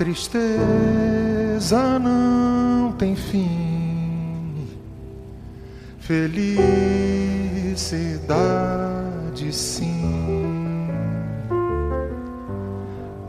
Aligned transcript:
tristeza 0.00 1.98
não 1.98 2.90
tem 2.92 3.14
fim, 3.14 4.66
felicidade 5.98 6.64
sim. 9.52 10.88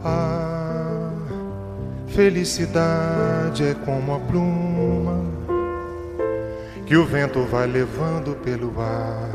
A 0.02 1.12
felicidade 2.08 3.66
é 3.66 3.74
como 3.74 4.16
a 4.16 4.20
pluma 4.22 5.26
que 6.86 6.96
o 6.96 7.06
vento 7.06 7.44
vai 7.48 7.68
levando 7.68 8.34
pelo 8.38 8.80
ar. 8.80 9.32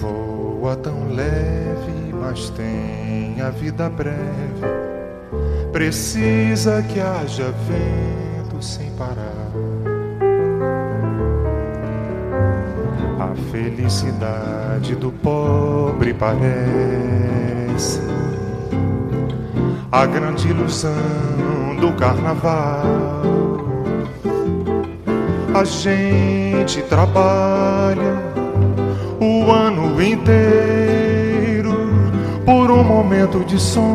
Voa 0.00 0.76
tão 0.76 1.12
leve, 1.14 1.93
mas 2.34 2.50
tem 2.50 3.40
a 3.40 3.48
vida 3.50 3.88
breve. 3.88 4.18
Precisa 5.72 6.82
que 6.82 6.98
haja 6.98 7.54
vento 7.68 8.60
sem 8.60 8.90
parar. 8.92 9.52
A 13.20 13.34
felicidade 13.52 14.96
do 14.96 15.12
pobre 15.12 16.12
parece 16.12 18.00
a 19.92 20.04
grande 20.04 20.48
ilusão 20.48 21.76
do 21.80 21.92
carnaval. 21.92 22.82
A 25.54 25.62
gente 25.62 26.82
trabalha 26.82 28.18
o 29.20 29.52
ano 29.52 30.02
inteiro 30.02 30.83
momento 32.94 33.44
de 33.44 33.58
sonho 33.58 33.90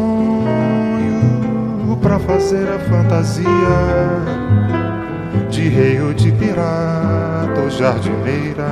para 2.02 2.20
fazer 2.20 2.68
a 2.68 2.80
fantasia 2.80 3.48
de 5.50 5.70
rei 5.70 6.02
ou 6.02 6.14
de 6.14 6.30
pirata 6.34 7.62
ou 7.64 7.70
jardineira. 7.70 8.68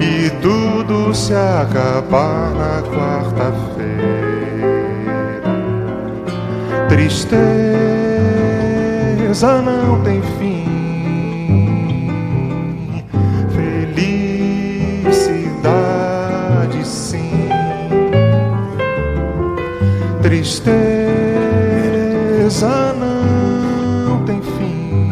E 0.00 0.30
tudo 0.40 1.14
se 1.14 1.34
acabar 1.34 2.50
na 2.54 2.80
quarta-feira. 2.82 3.90
Tristeza 6.88 7.60
não 9.60 10.00
tem 10.00 10.22
fim, 10.38 10.64
Tristeza 22.50 22.92
não 22.98 24.24
tem 24.24 24.42
fim, 24.42 25.08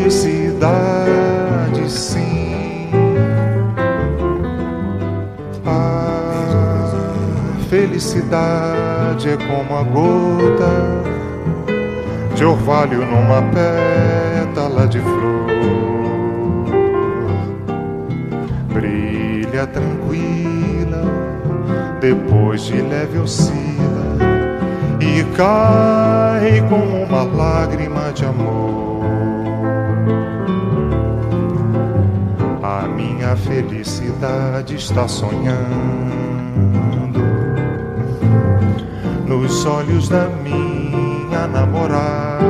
felicidade 0.00 0.72
sim. 1.86 2.88
A 5.66 6.48
felicidade 7.68 9.28
é 9.28 9.36
como 9.36 9.76
a 9.76 9.82
gota 9.82 11.04
de 12.34 12.42
orvalho 12.42 13.04
numa 13.04 13.42
pétala 13.52 14.88
de 14.88 15.00
flor. 15.00 15.50
Brilha 18.72 19.66
tranquila, 19.66 21.04
depois 22.00 22.62
de 22.62 22.80
leve 22.80 23.18
oscila 23.18 23.79
cai 25.36 26.60
como 26.68 27.04
uma 27.04 27.22
lágrima 27.22 28.12
de 28.12 28.24
amor. 28.24 29.04
A 32.62 32.86
minha 32.88 33.36
felicidade 33.36 34.76
está 34.76 35.06
sonhando 35.08 35.60
nos 39.26 39.64
olhos 39.64 40.08
da 40.08 40.26
minha 40.42 41.46
namorada. 41.46 42.40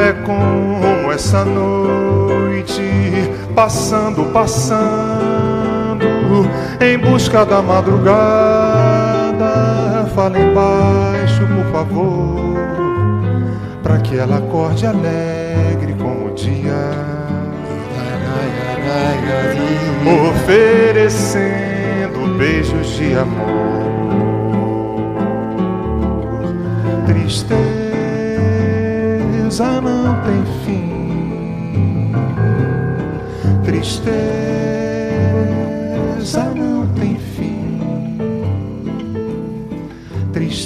É 0.00 0.12
como 0.24 1.12
essa 1.12 1.44
noite, 1.44 2.82
passando, 3.54 4.24
passando, 4.32 6.04
em 6.80 6.98
busca 6.98 7.44
da 7.44 7.62
madrugada. 7.62 8.53
Falem 10.34 10.52
baixo, 10.52 11.46
por 11.46 11.64
favor, 11.70 12.58
para 13.84 14.00
que 14.00 14.18
ela 14.18 14.38
acorde 14.38 14.84
alegre 14.84 15.94
como 15.96 16.26
o 16.26 16.34
dia. 16.34 16.90
Oferecendo 20.28 22.36
beijos 22.36 22.96
de 22.96 23.14
amor. 23.14 23.84
Tristeza 27.06 27.54
não 29.80 30.20
tem 30.22 30.44
fim. 30.64 32.10
Tristeza 33.64 34.63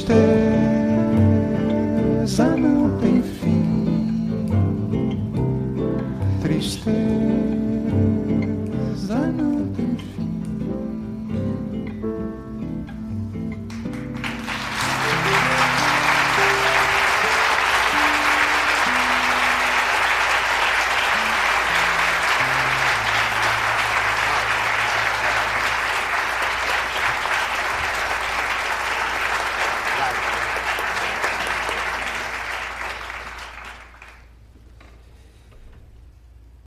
não 0.08 0.16
tem 0.16 0.26
fim. 0.26 0.38
Tristeza 0.38 0.38